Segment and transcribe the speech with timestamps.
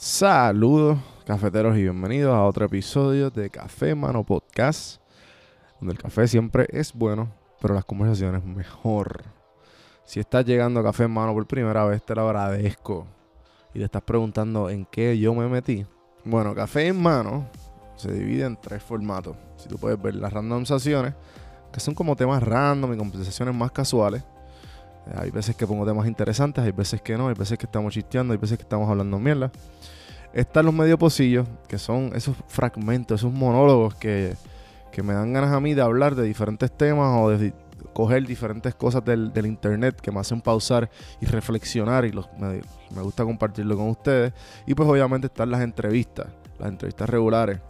[0.00, 0.96] Saludos,
[1.26, 5.02] cafeteros, y bienvenidos a otro episodio de Café Mano Podcast,
[5.80, 9.24] donde el café siempre es bueno, pero las conversaciones mejor.
[10.04, 13.08] Si estás llegando a Café Mano por primera vez, te lo agradezco.
[13.74, 15.84] Y te estás preguntando en qué yo me metí.
[16.24, 17.48] Bueno, Café en Mano
[17.96, 19.36] se divide en tres formatos.
[19.56, 21.14] Si tú puedes ver las randomizaciones,
[21.72, 24.22] que son como temas random y conversaciones más casuales.
[25.16, 28.32] Hay veces que pongo temas interesantes, hay veces que no, hay veces que estamos chisteando,
[28.32, 29.50] hay veces que estamos hablando mierda.
[30.32, 34.34] Están los medio pocillos, que son esos fragmentos, esos monólogos que,
[34.92, 37.54] que me dan ganas a mí de hablar de diferentes temas o de
[37.92, 40.90] coger diferentes cosas del, internet que me hacen pausar
[41.20, 42.60] y reflexionar y los, me,
[42.94, 44.32] me gusta compartirlo con ustedes.
[44.66, 46.26] Y pues obviamente están las entrevistas,
[46.58, 47.60] las entrevistas regulares.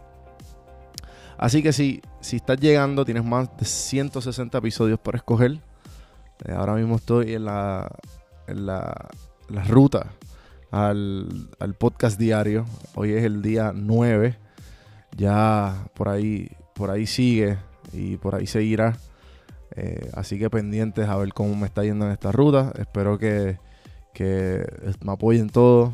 [1.37, 5.59] Así que si, si estás llegando, tienes más de 160 episodios para escoger.
[6.45, 7.89] Eh, ahora mismo estoy en la,
[8.47, 9.09] en la,
[9.67, 10.07] ruta
[10.71, 12.65] al, al podcast diario.
[12.95, 14.37] Hoy es el día 9.
[15.17, 17.57] Ya por ahí, por ahí sigue
[17.91, 18.97] y por ahí seguirá.
[19.75, 22.71] Eh, así que pendientes a ver cómo me está yendo en esta ruta.
[22.77, 23.57] Espero que,
[24.13, 24.65] que
[25.03, 25.93] me apoyen todos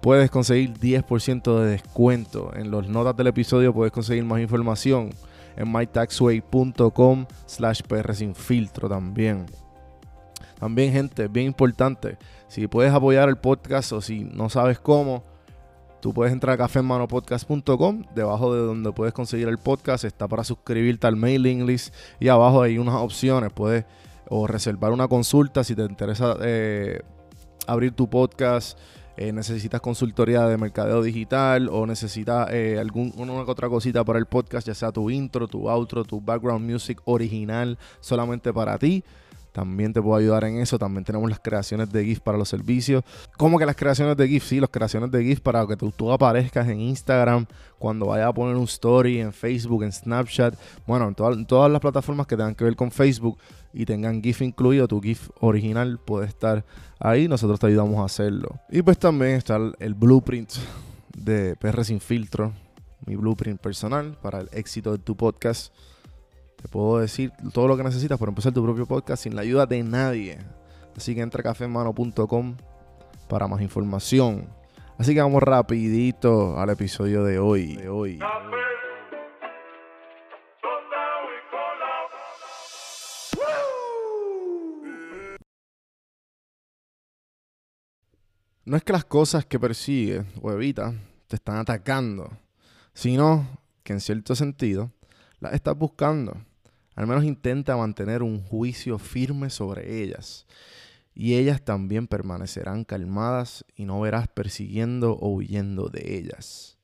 [0.00, 2.52] puedes conseguir 10% de descuento.
[2.54, 5.10] En las notas del episodio puedes conseguir más información
[5.56, 8.14] en mytaxway.com slash PR
[8.88, 9.46] también.
[10.58, 15.24] También, gente, bien importante, si puedes apoyar el podcast o si no sabes cómo,
[16.02, 21.06] tú puedes entrar a cafemanopodcast.com, debajo de donde puedes conseguir el podcast está para suscribirte
[21.06, 23.86] al mailing list y abajo hay unas opciones, puedes
[24.28, 27.00] o reservar una consulta si te interesa eh,
[27.66, 28.78] abrir tu podcast,
[29.20, 34.18] eh, necesitas consultoría de mercadeo digital o necesitas eh, algún, una que otra cosita para
[34.18, 39.04] el podcast, ya sea tu intro, tu outro, tu background music original solamente para ti.
[39.52, 40.78] También te puedo ayudar en eso.
[40.78, 43.02] También tenemos las creaciones de GIF para los servicios.
[43.36, 44.44] ¿Cómo que las creaciones de GIF?
[44.44, 47.46] Sí, las creaciones de GIF para que tú, tú aparezcas en Instagram,
[47.78, 50.54] cuando vayas a poner un story, en Facebook, en Snapchat.
[50.86, 53.38] Bueno, en, todas- todas las plataformas que tengan que ver con Facebook
[53.72, 56.64] y tengan GIF incluido, tu GIF original puede estar
[56.98, 57.26] ahí.
[57.28, 58.60] Nosotros te ayudamos a hacerlo.
[58.70, 60.50] Y pues también está el, el blueprint
[61.16, 62.52] de PR Sin Filtro.
[63.06, 65.72] Mi blueprint personal para el éxito de tu podcast.
[66.60, 69.64] Te puedo decir todo lo que necesitas para empezar tu propio podcast sin la ayuda
[69.64, 70.38] de nadie.
[70.94, 72.56] Así que entra a cafemano.com
[73.28, 74.46] para más información.
[74.98, 77.76] Así que vamos rapidito al episodio de hoy.
[77.76, 78.18] De hoy.
[88.66, 90.94] No es que las cosas que persigues o evitas
[91.26, 92.30] te están atacando,
[92.92, 93.48] sino
[93.82, 94.92] que en cierto sentido
[95.40, 96.36] las estás buscando.
[97.00, 100.46] Al menos intenta mantener un juicio firme sobre ellas.
[101.14, 106.76] Y ellas también permanecerán calmadas y no verás persiguiendo o huyendo de ellas.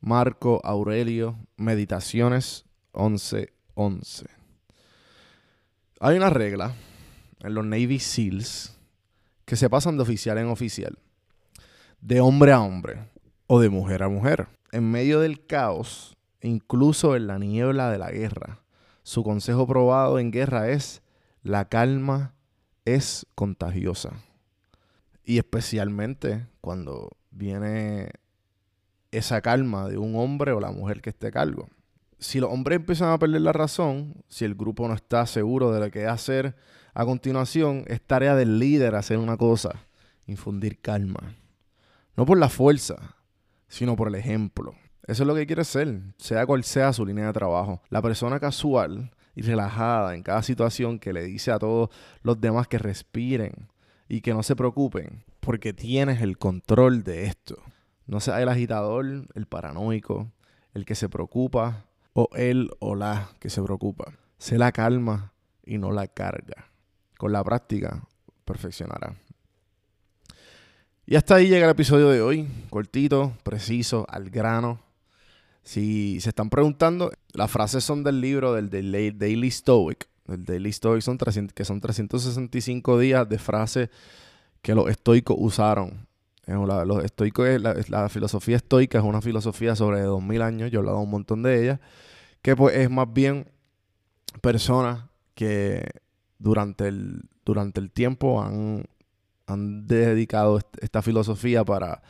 [0.00, 4.28] Marco Aurelio, Meditaciones 11:11.
[6.00, 6.72] Hay una regla
[7.40, 8.78] en los Navy SEALs
[9.44, 10.98] que se pasan de oficial en oficial,
[12.00, 13.10] de hombre a hombre
[13.46, 14.48] o de mujer a mujer.
[14.72, 18.59] En medio del caos, incluso en la niebla de la guerra,
[19.10, 21.02] su consejo probado en guerra es
[21.42, 22.32] la calma
[22.84, 24.12] es contagiosa.
[25.24, 28.12] Y especialmente cuando viene
[29.10, 31.68] esa calma de un hombre o la mujer que esté a cargo.
[32.20, 35.80] Si los hombres empiezan a perder la razón, si el grupo no está seguro de
[35.80, 36.54] lo que hacer
[36.94, 39.88] a continuación, es tarea del líder hacer una cosa,
[40.28, 41.34] infundir calma.
[42.16, 43.16] No por la fuerza,
[43.66, 44.76] sino por el ejemplo.
[45.06, 47.82] Eso es lo que quiere ser, sea cual sea su línea de trabajo.
[47.88, 51.90] La persona casual y relajada en cada situación que le dice a todos
[52.22, 53.68] los demás que respiren
[54.08, 57.56] y que no se preocupen, porque tienes el control de esto.
[58.06, 59.04] No sea el agitador,
[59.34, 60.30] el paranoico,
[60.74, 64.12] el que se preocupa, o él o la que se preocupa.
[64.38, 65.32] Sé la calma
[65.64, 66.70] y no la carga.
[67.18, 68.02] Con la práctica,
[68.44, 69.14] perfeccionará.
[71.06, 72.48] Y hasta ahí llega el episodio de hoy.
[72.70, 74.80] Cortito, preciso, al grano.
[75.62, 78.70] Si se están preguntando, las frases son del libro del
[79.18, 80.08] Daily Stoic.
[80.28, 83.90] El Daily Stoic son 300, que son 365 días de frases
[84.62, 86.08] que los estoicos usaron
[86.46, 90.98] los estoicos, la, la, filosofía estoica es una filosofía sobre 2000 años, yo he hablado
[90.98, 91.80] un montón de ella,
[92.42, 93.46] que pues es más bien
[94.40, 95.04] personas
[95.34, 95.84] que
[96.38, 98.84] durante el, durante el tiempo han,
[99.52, 102.02] han dedicado esta filosofía para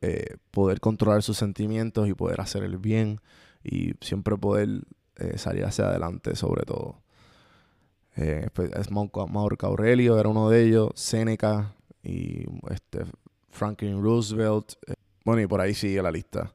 [0.00, 3.20] eh, poder controlar sus sentimientos y poder hacer el bien
[3.62, 4.82] y siempre poder
[5.16, 7.02] eh, salir hacia adelante sobre todo.
[8.16, 9.28] Eh, pues, es Marco
[9.66, 13.04] Aurelio era uno de ellos, Seneca y este,
[13.50, 14.74] Franklin Roosevelt.
[15.24, 16.52] bueno, y por ahí sigue la lista.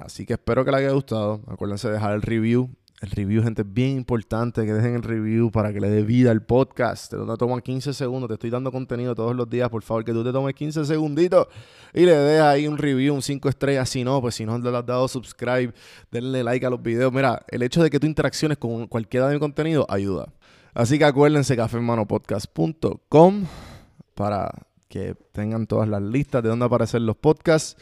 [0.00, 1.42] así que espero que les haya gustado.
[1.46, 2.70] Acuérdense de dejar el review
[3.00, 6.30] el review, gente, es bien importante que dejen el review para que le dé vida
[6.30, 7.10] al podcast.
[7.10, 8.28] Te toman 15 segundos.
[8.28, 9.70] Te estoy dando contenido todos los días.
[9.70, 11.46] Por favor, que tú te tomes 15 segunditos
[11.94, 13.88] y le des ahí un review, un 5 estrellas.
[13.88, 15.72] Si no, pues si no le has dado subscribe,
[16.10, 17.10] denle like a los videos.
[17.10, 20.30] Mira, el hecho de que tú interacciones con cualquiera de mi contenido ayuda.
[20.74, 23.46] Así que acuérdense, cafemanopodcast.com
[24.14, 24.50] para
[24.88, 27.80] que tengan todas las listas de dónde aparecen los podcasts.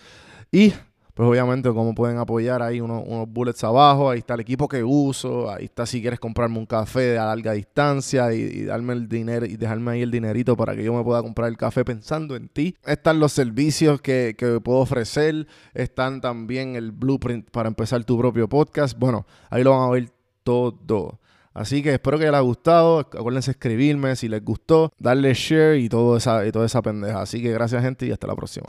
[0.52, 0.72] Y
[1.18, 5.50] pues obviamente cómo pueden apoyar ahí unos, bullets abajo, ahí está el equipo que uso,
[5.50, 9.56] ahí está si quieres comprarme un café de larga distancia y, darme el dinero y
[9.56, 12.76] dejarme ahí el dinerito para que yo me pueda comprar el café pensando en ti.
[12.86, 18.48] Están los servicios que, que puedo ofrecer, están también el blueprint para empezar tu propio
[18.48, 18.96] podcast.
[18.96, 20.12] Bueno, ahí lo van a ver
[20.44, 21.18] todo.
[21.52, 23.00] Así que espero que les haya gustado.
[23.00, 27.22] Acuérdense escribirme si les gustó, darle share y, todo esa, y toda esa pendeja.
[27.22, 28.68] Así que gracias gente y hasta la próxima.